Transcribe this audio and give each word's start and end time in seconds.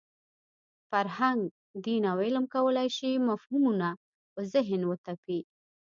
فرهنګ، 0.89 1.41
دین 1.85 2.03
او 2.11 2.17
علم 2.25 2.45
کولای 2.55 2.89
شي 2.97 3.11
مفهومونه 3.29 3.89
په 4.33 4.41
ذهن 4.53 4.81
وتپي. 4.85 5.39